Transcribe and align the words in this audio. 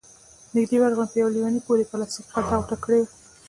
نږدې 0.55 0.77
ورغلم، 0.79 1.07
په 1.11 1.17
يوه 1.21 1.31
ليوني 1.35 1.59
پورې 1.65 1.81
يې 1.83 1.89
پلاستيکي 1.91 2.31
خلطه 2.33 2.53
غوټه 2.59 2.77
کړې 2.83 2.99
وه، 3.01 3.09